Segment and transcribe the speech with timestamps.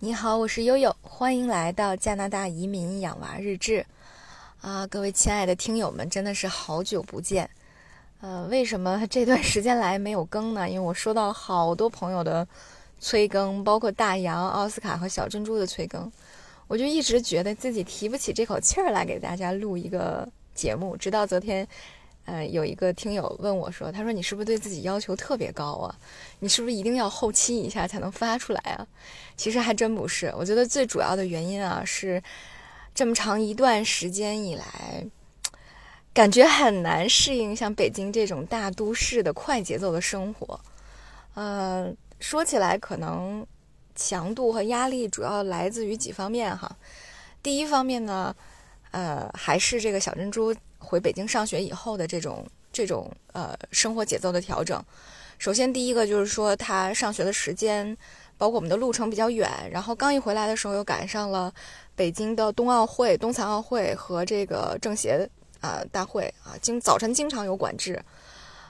[0.00, 3.84] 你好，我是悠悠，欢迎来到加拿大移民养娃日志。
[4.60, 7.50] 啊，各位亲爱的听友们，真的是好久不见。
[8.20, 10.68] 呃，为什么这段时间来没有更呢？
[10.68, 12.46] 因为我收到了好多朋友的
[13.00, 16.08] 催更，包括大洋、奥斯卡和小珍珠的催更，
[16.68, 21.66] 我就一直觉得自己提不起这口气儿来给大家录一个节目，直到昨天。
[22.28, 25.96] 呃，有一个听友问我说：“他说你是不是对自己要求特别高啊？
[26.40, 28.86] 你是不是一定要后期一下才能发出来啊？”
[29.34, 32.22] 其实还真不是，我觉得最主要的原因啊是，
[32.94, 35.06] 这么长一段时间以来，
[36.12, 40.60] 感觉很难适应像北京这种大都市的快节奏的生活。
[41.32, 41.90] 呃，
[42.20, 43.46] 说起来可能
[43.94, 46.76] 强度和压力主要来自于几方面哈。
[47.42, 48.36] 第一方面呢，
[48.90, 50.54] 呃，还是这个小珍珠。
[50.80, 54.82] 回北京上学以后的这种这种呃生活节奏的调整，
[55.36, 57.94] 首先第一个就是说他上学的时间，
[58.38, 61.52] 包括我们的路程比较远，然后刚一回来的时候又赶上了
[61.96, 65.28] 北京的冬奥会、冬残奥会和这个政协
[65.60, 68.00] 啊大会啊，经早晨经常有管制。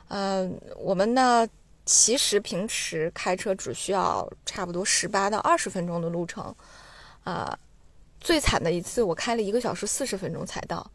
[0.09, 1.47] 嗯，我们呢
[1.85, 6.53] 其实平时开车只需要差不多十八到二十分钟的路程，
[7.23, 7.57] 啊，
[8.21, 10.91] 最惨的一次我开了一个小时四十分钟才到。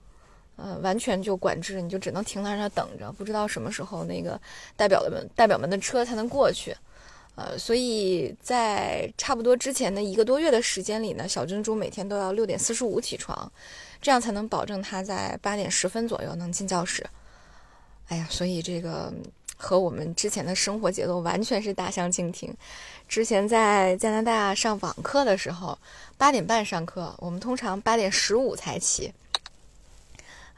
[0.56, 4.40] 呃，完全就管制，你就只能停在那等着，不知道什么时候那个
[4.76, 6.76] 代表的们代表们的车才能过去。
[7.34, 13.52] 呃，所以在差不多之前的一个多月的时间里呢，小珍珠每天都要六点四十五起床，
[14.00, 17.04] 这样才能保证她在八点十分左右能进教室。
[18.10, 19.12] 哎呀，所以这个
[19.64, 22.54] 和我们之前的生活节奏完全是大相径庭。
[23.08, 25.78] 之前在加拿大上网课的时候，
[26.18, 29.14] 八点半上课，我们通常八点十五才起。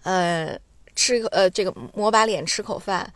[0.02, 0.60] 呃，
[0.96, 3.14] 吃呃这个抹把脸吃口饭，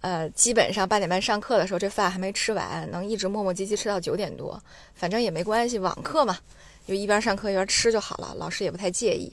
[0.00, 4.62] 呃，基本上八点半上课的时候，这饭还没吃完，能一直磨磨唧唧吃到九点多，
[4.94, 6.38] 反正也没关系，网课嘛，
[6.86, 9.32] 就一边上课一边吃就好了，老师也不太介意，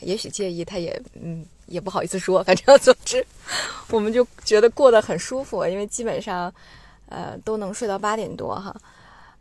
[0.00, 3.24] 也许介意他也嗯也不好意思说， 反正总之
[3.90, 6.52] 我们就觉得过得很舒服，因为基本上
[7.08, 8.74] 呃都能睡到八点多哈，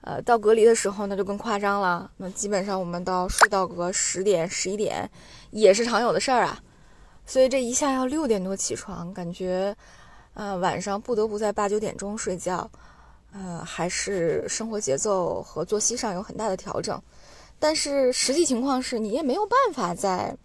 [0.02, 5.10] 呃到隔离的时候那就更夸张了，那基本上我们到睡到个十点十一点
[5.52, 6.60] 也是常有的事儿啊。
[7.26, 9.76] 所以这一下要六点多起床，感觉，
[10.34, 12.72] 呃，晚上不得不在八九点钟睡觉，
[13.34, 17.02] 呃，还是生活节奏和作息上有很大的调整。
[17.60, 20.38] 但是实际情况是你也没有办法在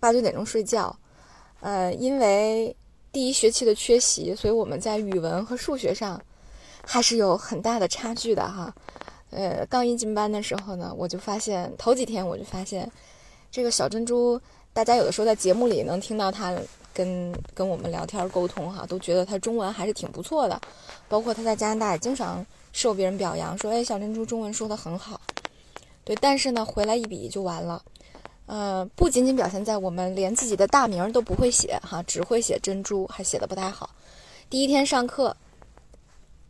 [0.00, 0.94] 八九点钟睡觉，
[1.60, 2.74] 呃，因为
[3.10, 6.20] 第一学期的缺席，所以我们在语文和数学上
[6.84, 8.74] 还是有很大的差距的哈。
[9.30, 12.90] 呃，刚一进班的时候呢，我就发现头几天我就发现
[13.50, 14.40] 这个小珍珠。
[14.72, 16.56] 大家有的时候在节目里能听到他
[16.94, 20.60] 跟跟我们聊天沟通哈，都觉得他中文还是挺不错的。
[21.08, 25.20] 包括他在加拿大也经常受别人表扬，说：“哎，小珍珠中文说的很好。”
[26.04, 27.82] 对，但是呢，回来一比就完了。
[28.48, 33.90] 呃，不仅仅表现在我们连自己的大名都不会写哈，只会写珍珠，还写的不太好。
[34.48, 35.36] 第一天上课，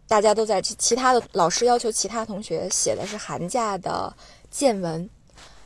[0.06, 4.16] 大家都在其他的老师要求其他同学写的是寒假的
[4.48, 5.10] 见闻，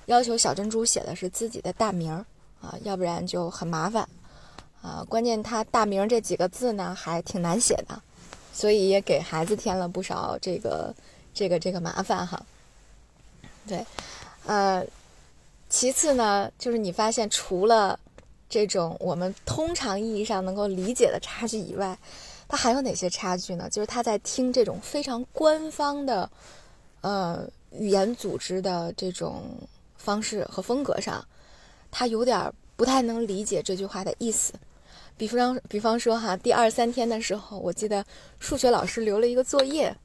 [0.07, 2.25] 要求小珍珠写的是自己的大名。
[2.63, 4.09] 啊，要不然就很麻烦，
[4.81, 8.01] 啊，关键他大名这几个字呢还挺难写的，
[8.53, 10.95] 所以也给孩子添了不少这个
[11.35, 12.41] 这个这个麻烦哈。
[13.67, 13.85] 对，
[14.47, 14.81] 呃，
[15.73, 17.99] 其次呢，就是你发现除了
[18.47, 21.99] 这种我们通常意义上能够理解的差距以外，
[22.47, 23.71] 他还有哪些差距呢？
[23.71, 26.31] 就是他在听这种非常官方的
[27.01, 29.45] 呃语言组织的这种
[29.97, 31.27] 方式和风格上。
[31.91, 34.53] 他有点不太能理解这句话的意思，
[35.17, 38.05] 比方比方说哈，第二三天的时候，我记得
[38.39, 39.97] 数学老师留了一个作业，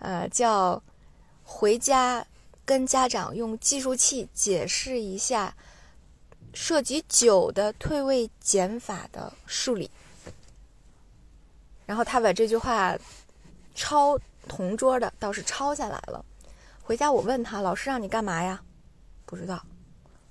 [0.00, 0.82] 呃，叫
[1.44, 2.26] 回家
[2.68, 5.56] 跟家长用计数器解释一下
[6.52, 9.90] 涉及九的退位减法的数理。
[11.86, 12.94] 然后他把这句话
[13.74, 16.22] 抄同桌的倒是抄下来了，
[16.82, 18.62] 回家我问他，老师让你干嘛呀？
[19.24, 19.64] 不知道。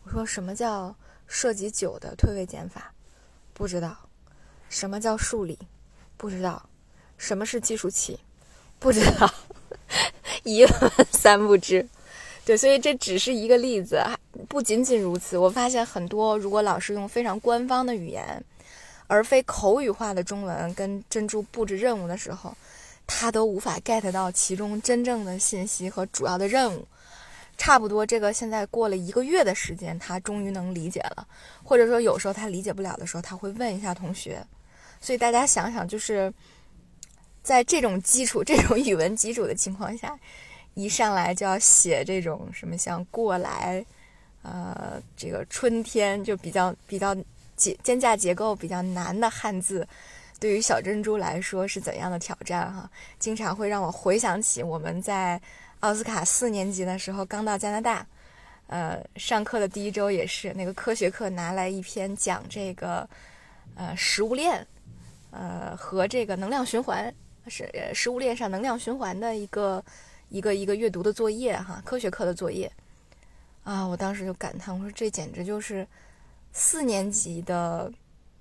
[0.04, 0.96] 我说什么叫
[1.26, 2.94] 涉及九的退位减法？
[3.56, 3.98] 不知道。
[4.70, 5.58] 什么叫数理？
[6.18, 6.70] 不知道。
[7.18, 8.20] 什么是计数器？
[8.78, 9.34] 不知道。
[10.46, 11.90] 一问三不知。
[12.48, 14.02] 对，所以这只是一个例子，
[14.48, 15.38] 不仅仅如此。
[15.38, 18.42] 我发现很多，如果老师用非常官方的语言，
[19.08, 22.56] 而非口语化的中文跟珍珠布置任务的时候，
[23.06, 26.88] 他都无法 get 到其中真正的信息和主要的任务。
[27.58, 31.28] 差不多，这个现在过了一个月的时间，他终于能理解了。
[31.66, 34.42] 或者说，有时候他理解不了的时候，他会问一下同学。
[35.02, 36.34] 所以大家想想，就是
[37.44, 40.18] 在这种基础、这种语文基础的情况下，
[40.78, 43.84] 一上来就要写这种什么像过来，
[44.44, 47.16] 呃，这个春天就比较比较
[47.56, 49.88] 结间架结构比较难的汉字，
[50.40, 52.88] 对于小珍珠来说是怎样的挑战哈？
[53.18, 55.42] 经常会让我回想起我们在
[55.80, 58.06] 奥斯卡四年级的时候刚到加拿大，
[58.68, 63.10] 呃，上课的第一周也是那个科学课拿来一篇讲这个
[63.74, 64.64] 呃食物链，
[65.32, 67.12] 呃和这个能量循环
[67.48, 69.84] 是食物链上能量循环的一个。
[70.30, 72.72] 一个一个阅读的作业哈，科学课的作业
[73.64, 75.88] 啊，我当时就感叹，我说这简直就是
[76.52, 77.92] 四年级的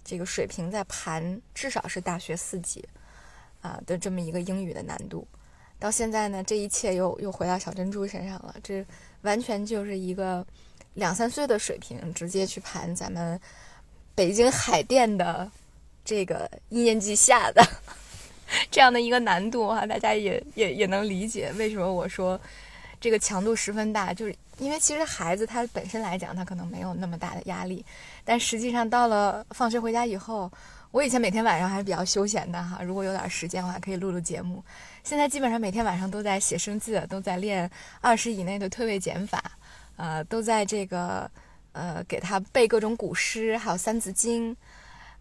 [0.05, 2.85] 这个水平在盘，至少是大学四级
[3.61, 5.27] 啊的这么一个英语的难度。
[5.79, 8.85] 到现在呢，这一切又又回到小珍珠身上了，这
[9.23, 10.45] 完全就是一个
[10.95, 13.41] 两三岁的水平，直接去盘咱们
[14.15, 15.51] 北京海淀的
[16.05, 17.63] 这个一年级下的。
[18.71, 22.41] 这样的一个难度哈，大家也也也能理解为什么我说
[23.01, 27.85] 这个强度十分大，就是因为其实孩子他本身来讲，他可能没有那么大的压力，
[28.25, 30.51] 但实际上到了放学回家以后，
[30.91, 34.65] 我以前每天晚上还是比较休闲的哈，如果有点时间的话可以录录节目。
[35.05, 37.71] 现在基本上每天晚上都在写生字，都在练
[38.01, 39.43] 二十以内的退位减法，
[39.97, 41.31] 呃，都在这个
[41.73, 44.57] 呃给他背各种古诗，还有三字经，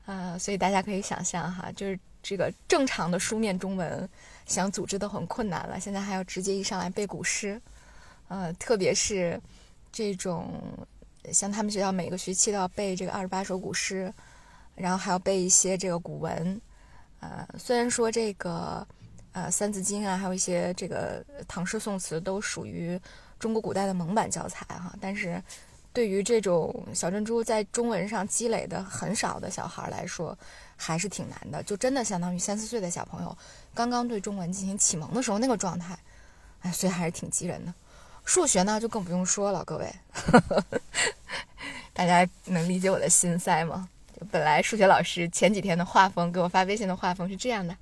[0.05, 1.99] 呃，所以大家可以想象哈，就是。
[2.27, 4.09] 这个正常的书面中文
[4.47, 7.61] 想组织都很困难了，现在还要直接一上来背古诗，
[8.29, 9.39] 呃，特别是
[9.91, 10.59] 这种
[11.31, 14.11] 像他们学校每个学期都要背这个二十八首古诗，
[14.73, 16.59] 然后还要背一些这个古文，
[17.19, 18.85] 呃，虽然说这个
[19.33, 22.99] 呃《三字经》啊，还有一些这个唐诗宋词都属于
[23.37, 25.39] 中国古代的蒙版教材哈，但是
[25.95, 30.37] 对于这种小珍珠在中文上积累的很少的小孩来说。
[30.77, 33.37] 还是挺难的，就真的相当于三四岁的小朋友
[33.73, 35.97] 刚刚对中文进行启蒙的时候那个状态，
[36.63, 37.73] 哎，所以还是挺急人的。
[38.25, 39.89] 数学呢就更不用说了，各位，
[41.95, 43.87] 大家能理解我的心塞吗？
[44.29, 47.73] 本来数学老师前几天的画风给我发微信的画风是这样的：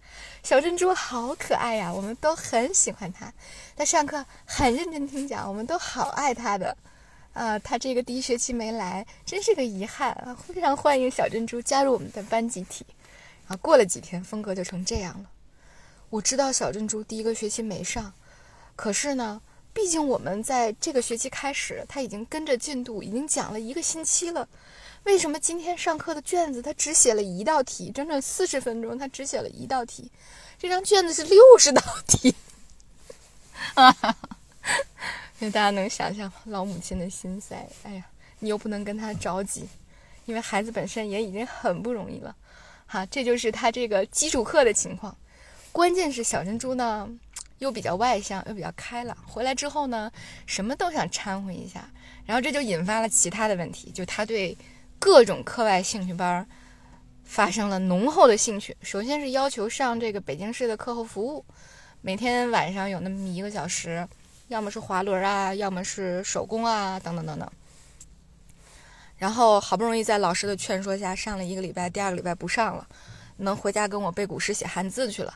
[0.43, 3.33] 小珍珠好可爱呀，我们都很喜欢她，
[3.75, 6.77] 她上课很认真听讲，我们都好爱她的。
[7.33, 10.35] 啊，他这个第一学期没来，真是个遗憾啊！
[10.35, 12.85] 非常欢迎小珍珠加入我们的班集体。
[13.47, 15.29] 啊，过了几天，风格就成这样了。
[16.11, 18.13] 我知道小珍珠第一个学期没上，
[18.75, 19.41] 可是呢，
[19.73, 24.47] 毕竟我们在这个学期开始，他已经跟着进度，已经讲了一个星期了。
[25.05, 27.91] 为什么今天上课的卷子他只写了一道题？
[27.91, 30.11] 整整四十分钟，他只写了一道题，
[30.59, 32.35] 这张卷子是六十道题。
[33.73, 34.15] 哈 哈
[35.51, 38.05] 大家能想象老母亲的心塞，哎呀，
[38.39, 39.67] 你又不能跟他着急，
[40.25, 42.35] 因为孩子本身也已经很不容易了，
[42.85, 45.15] 哈，这就是他这个基础课的情况。
[45.71, 47.09] 关键是小珍珠呢，
[47.59, 50.11] 又比较外向，又比较开朗，回来之后呢，
[50.45, 51.89] 什么都想掺和一下，
[52.25, 54.57] 然后这就引发了其他的问题，就他对
[54.99, 56.47] 各种课外兴趣班儿
[57.23, 58.75] 发生了浓厚的兴趣。
[58.81, 61.43] 首先是要求上这个北京市的课后服务，
[62.01, 64.07] 每天晚上有那么一个小时。
[64.53, 67.51] 要么是滑轮啊，要么是手工啊，等等等等。
[69.17, 72.87] 然后好不容易在老师的劝说下上了一个礼拜，第二个礼拜不上了，
[73.37, 75.33] 能回家跟我背古诗写汉字去了。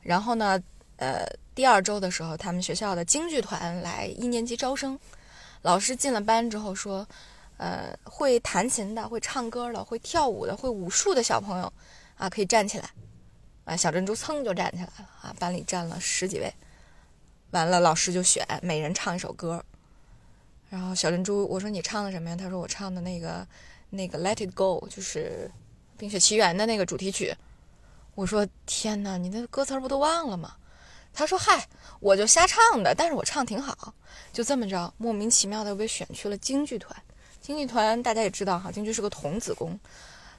[0.00, 0.58] 然后呢，
[0.96, 4.98] 呃，第二周的时候，他们学校的京剧团来一年级招生，
[5.60, 7.06] 老师进了班之后说，
[7.58, 11.70] 呃，会弹琴的、会唱歌的、会跳舞的、会武术的小朋友
[12.16, 12.88] 啊，可以站起来。
[13.66, 16.50] 啊，小珍珠噌就站起来了啊，班里站了十几位。
[17.50, 19.64] 完了，老师就选每人唱一首歌，
[20.68, 22.36] 然后小珍珠，我说你唱的什么呀？
[22.36, 23.46] 他说我唱的那个
[23.90, 25.50] 那个《Let It Go》，就是
[25.98, 27.34] 《冰雪奇缘》的那个主题曲。
[28.14, 30.56] 我说天哪，你那歌词不都忘了吗？
[31.14, 31.66] 他说嗨，
[32.00, 33.94] 我就瞎唱的，但是我唱挺好。
[34.32, 36.94] 就这么着，莫名其妙的被选去了京剧团。
[37.40, 39.78] 京剧团大家也知道哈，京剧是个童子功，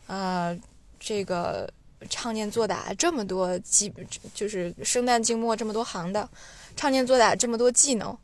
[0.08, 0.58] 呃，
[1.00, 1.68] 这个
[2.10, 3.92] 唱念做打这么多基，
[4.34, 6.30] 就是生旦净末这么多行的。
[6.76, 8.18] 唱念做打这么多技能，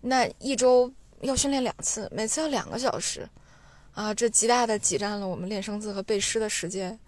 [0.00, 3.28] 那一周要训练两次，每次要两个小时，
[3.92, 6.98] 啊，这极大的挤占了我们练生字和背诗的时间，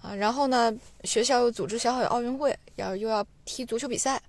[0.00, 0.72] 啊，然后呢，
[1.02, 4.22] 学校又组织小海奥运会，要又要踢足球比赛，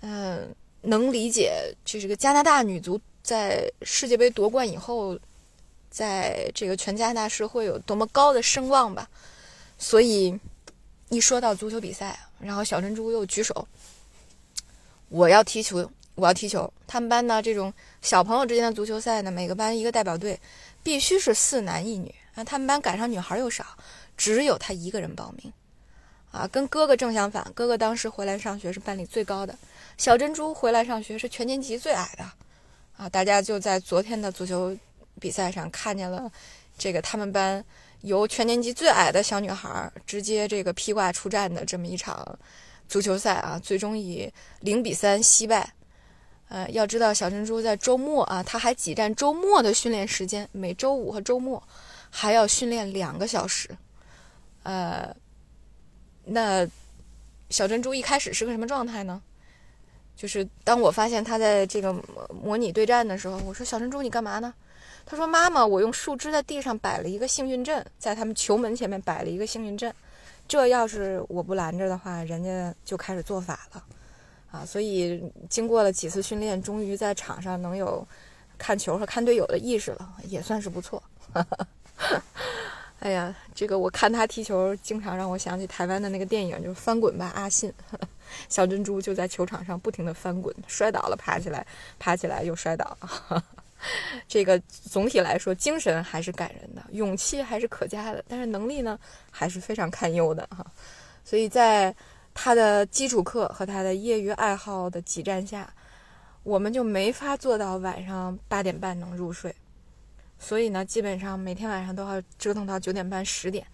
[0.00, 5.18] 嗯，能理解，就这个加拿大女足在世界杯夺冠以后，
[5.88, 9.08] 在这个全加拿大社会有多么高的声望吧，
[9.78, 10.38] 所以
[11.08, 13.66] 一说到足球比赛，然后小珍珠又举手。
[15.08, 16.72] 我要踢球，我要踢球。
[16.86, 20.40] 他们班呢，这种小朋友之间的足球赛呢，每个班一个代表队，
[20.82, 22.14] 必须是四男一女。
[22.34, 23.64] 啊，他们班赶上女孩又少，
[24.16, 25.52] 只有他一个人报名。
[26.32, 29.56] 啊，跟哥哥正相反，哥哥当时回来上学是班里最高的，
[29.96, 32.24] 小珍珠回来上学是全年级最矮的，
[32.96, 34.76] 啊，大家就在昨天的足球
[35.20, 36.28] 比赛上看见了
[36.76, 37.64] 这个他们班
[38.04, 42.38] 由全年级最矮的小女孩直接这个披挂出战的这么一场
[42.86, 44.30] 足球赛啊，最终以
[44.60, 45.72] 零比三惜败。
[46.48, 51.60] 呃，要知道小珍珠在周末啊，她还挤占周末的训练时间，每周五和周末
[52.10, 53.70] 还要训练两个小时。
[54.64, 55.16] 呃，
[56.24, 56.68] 那
[57.48, 59.22] 小珍珠一开始是个什么状态呢？
[60.14, 61.92] 就是当我发现她在这个
[62.30, 64.52] 模拟对战的时候，我说：“小珍珠，你干嘛呢？”
[65.06, 69.94] 他说：“妈妈，我用树枝在地上摆了一个幸运阵，在他们球门前面摆了一个幸运阵。
[70.48, 73.84] 这要是我不拦着的话，人家就开始做法了。”
[74.50, 78.06] 啊，所以经过了几次训练，终于在场上能有
[78.56, 81.02] 看球和看队友的意识了，也算是不错。
[83.00, 87.70] 哎呀，这个我看他踢球，经常让我想起台湾的那个电影，就是《翻滚吧，阿信》。
[88.48, 91.66] 小珍珠就在球场上不停地翻滚，摔倒了爬起来，
[91.98, 92.96] 爬起来又摔倒。
[94.28, 98.98] 这个总体来说，精神还是感人的，勇气还是可嘉的，但是能力呢，
[99.30, 100.64] 还是非常堪忧的哈。
[101.24, 101.94] 所以在。
[102.36, 105.72] 他的基础课和他的业余爱好的挤占下，
[106.42, 109.54] 我们就没法做到晚上八点半能入睡。
[110.36, 113.64] 所以呢，基本上每天晚上都要折腾到九点半、十点。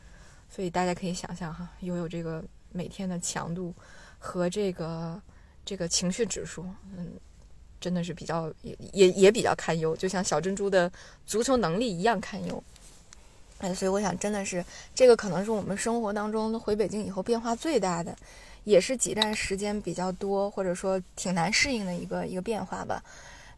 [0.50, 3.74] 所以大家可以想象哈，拥有这个每天的强度
[4.18, 5.18] 和这个
[5.64, 7.14] 这个情绪指数，嗯，
[7.80, 10.90] 真的是比较也也也比较堪忧，就像小珍珠的
[11.26, 12.62] 足球能力一样堪忧。
[13.58, 18.16] 哎，所以我想，真的是这个可能是我们生活当中回北京以后变化最大的。
[18.64, 23.02] 也是挤占时间比较多，或者说挺难适应的一个一个变化吧。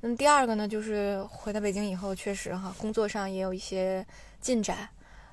[0.00, 4.06] 那么第二个呢，就是回到北京以后，确实哈，工作上也有一些
[4.40, 4.88] 进展。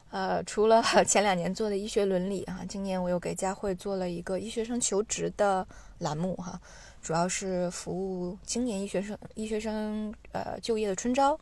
[0.09, 5.67] 呃，除了 前两年做的医学伦理哈，今年我又给佳慧做了一个医学生求职的
[5.99, 6.59] 栏目哈，
[7.01, 11.39] 主要是服务今年医学生医学生呃就业的春招。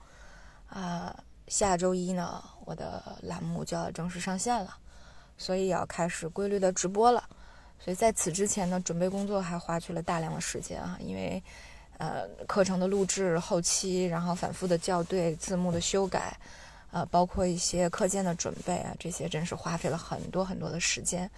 [0.69, 1.15] 啊，
[1.47, 4.77] 下周一呢，我的栏目就要正式上线了，
[5.37, 7.23] 所以要开始规律的直播了。
[7.79, 11.41] 所以在此之前呢，准备工作还花去了大量的时间啊，因为，
[11.99, 16.37] 呃，课程的录制、后期，然后反复的校对、字幕的修改，
[16.97, 21.29] 呃，包括一些课件的准备啊，这些真是花费了很多很多的时间，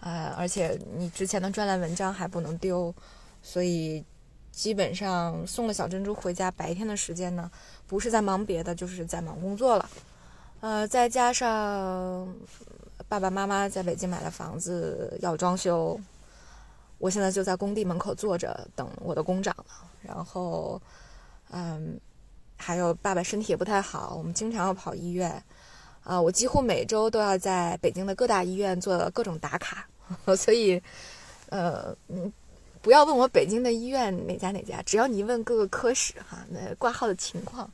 [0.00, 2.94] 啊，而且你之前的专栏文章还不能丢，
[3.42, 4.04] 所以
[4.52, 7.50] 基本上送了小珍珠回家，白天的时间呢，
[7.86, 9.88] 不是在忙别的，就是在忙工作了，
[10.60, 12.34] 呃，再加上。
[13.08, 15.98] 爸爸妈妈在北京买了房子要装修，
[16.98, 19.64] 我现在就在工地门口坐着等我的工长了。
[20.00, 20.80] 然后，
[21.50, 21.98] 嗯，
[22.60, 25.42] 还有爸爸身体也不太好，我们经常要跑医院，
[26.04, 29.88] 啊，我几乎每周都要在北京的各大医院做各种打卡，
[30.36, 30.80] 所以，
[31.48, 32.32] 呃，嗯，
[32.82, 37.68] 不要问我北京的医院哪家哪家，只要你问各个科室哈，那挂号的情况。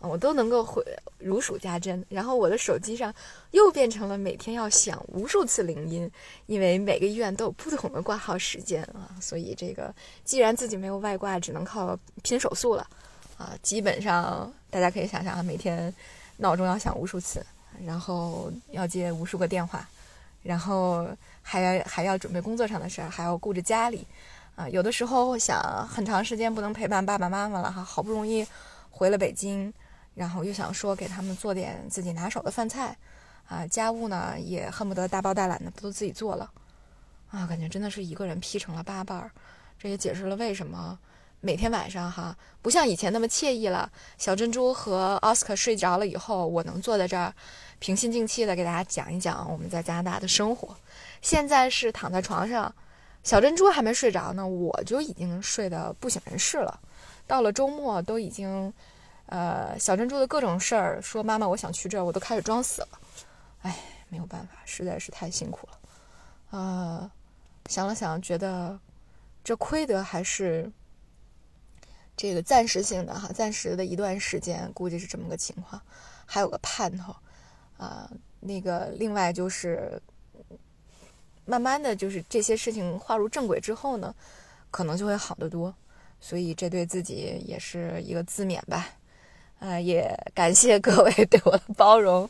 [0.00, 0.80] 我都能够会
[1.18, 3.12] 如数家珍，然后我的手机上
[3.50, 6.08] 又变成了每天要响无数次铃音，
[6.46, 9.92] 因为每个医院都有不同的挂号时间啊，所以这个
[10.22, 12.86] 既然自己没有外挂，只能靠拼手速了
[13.38, 13.54] 啊。
[13.62, 15.92] 基本上大家可以想象啊，每天
[16.36, 17.42] 闹钟要响无数次，
[17.86, 19.88] 然后要接无数个电话，
[20.42, 21.08] 然后
[21.40, 24.06] 还要还要准备工作上的事儿，还要顾着家里
[24.56, 24.68] 啊。
[24.68, 28.46] 有的时候想很长时间不能陪伴爸爸妈妈了哈，好不容易
[28.90, 29.72] 回了北京。
[30.14, 32.96] 然后又想说给他们做点自己拿手的饭菜，
[33.46, 36.50] 啊，家务呢也恨不得大包大揽的都自己做了，
[37.30, 39.30] 啊，感觉真的是一个人劈成了八瓣儿。
[39.78, 40.98] 这也解释了为什么
[41.40, 43.90] 每天晚上哈不像以前那么惬意了。
[44.16, 47.32] 小珍珠和奥斯卡睡着了以后，我能坐在这儿
[47.78, 50.76] 平心静气的给大家讲一讲我们在加拿大的生活。
[51.22, 52.74] 现在是躺在床上，
[53.22, 56.80] 小珍珠还没睡着呢，我就已经睡得不省人事了。
[57.26, 58.72] 到了周末都已经。
[59.30, 62.88] 呃，小珍珠的各种事儿，说妈妈，我想去这儿，我都开始装死了。
[63.60, 63.76] 哎，
[64.08, 66.58] 没有办法，实在是太辛苦了。
[66.58, 67.10] 啊，
[67.66, 68.80] 想了想，觉得
[69.44, 70.72] 这亏得还是
[72.18, 75.80] 这个暂时性的哈，暂时的一段时间，估计是这么个情况，
[76.26, 77.14] 还有个盼头。
[77.76, 78.10] 啊，
[78.40, 80.02] 那个另外就是，
[81.44, 84.12] 慢慢的就是这些事情划入正轨之后呢，
[84.72, 85.72] 可能就会好得多。
[86.20, 88.88] 所以这对自己也是一个自勉吧。
[89.60, 92.28] 啊，也感谢各位对我的包容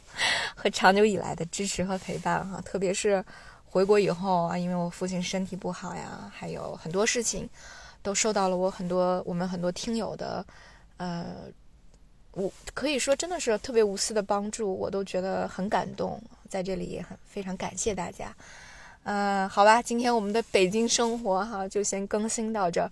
[0.55, 2.61] 和长久以来的支持和陪伴哈。
[2.61, 3.25] 特别是
[3.65, 7.49] 回国以后啊，因为我父亲身体不好呀，还有很多事情
[8.03, 10.45] 都受到了我很多我们很多听友的
[10.97, 11.45] 呃，
[12.33, 16.21] 我可以说真的是特别无私的帮助，我都觉得很感动。
[16.49, 18.35] 在这里也很非常感谢大家。
[19.03, 22.91] 呃，好吧，今天我们的北京生活哈就先更新到这儿。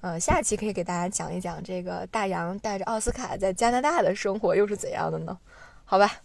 [0.00, 5.38] 呃，下期可以给大家讲一讲这个大洋带着奥斯卡在加拿大的生活又是怎样的呢？
[5.84, 6.20] 好吧，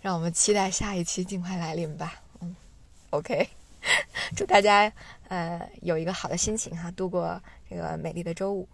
[0.00, 2.14] 让我们期待下一期尽快来临吧。
[2.40, 2.54] 嗯
[3.10, 3.48] ，OK，
[4.36, 4.92] 祝大家
[5.28, 8.68] 呃有一个好的心情哈，度过这个美丽的周五。